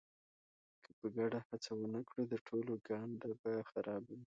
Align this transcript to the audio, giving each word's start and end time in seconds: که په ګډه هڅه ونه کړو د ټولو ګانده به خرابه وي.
که 0.83 0.91
په 0.99 1.07
ګډه 1.17 1.39
هڅه 1.47 1.71
ونه 1.75 2.01
کړو 2.07 2.23
د 2.27 2.33
ټولو 2.47 2.73
ګانده 2.87 3.31
به 3.41 3.51
خرابه 3.69 4.11
وي. 4.17 4.19